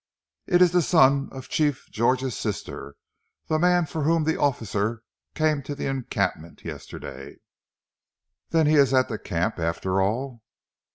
"It 0.47 0.63
is 0.63 0.71
the 0.71 0.81
son 0.81 1.29
of 1.31 1.47
Chief 1.47 1.85
George's 1.91 2.35
sister 2.35 2.95
the 3.45 3.59
man 3.59 3.85
for 3.85 4.01
whom 4.01 4.23
the 4.23 4.35
officer 4.35 5.03
came 5.35 5.61
to 5.61 5.75
the 5.75 5.85
encampment 5.85 6.65
yesterday." 6.65 7.35
"Then 8.49 8.65
he 8.65 8.77
is 8.77 8.95
at 8.95 9.09
the 9.09 9.19
camp, 9.19 9.59
after 9.59 10.01
all?" 10.01 10.41